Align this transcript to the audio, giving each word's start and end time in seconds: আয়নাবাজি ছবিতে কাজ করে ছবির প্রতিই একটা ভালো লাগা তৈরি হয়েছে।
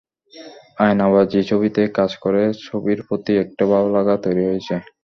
আয়নাবাজি 0.79 1.39
ছবিতে 1.49 1.81
কাজ 1.97 2.11
করে 2.23 2.41
ছবির 2.61 2.99
প্রতিই 3.07 3.41
একটা 3.43 3.63
ভালো 3.71 3.87
লাগা 3.97 4.15
তৈরি 4.23 4.43
হয়েছে। 4.49 4.75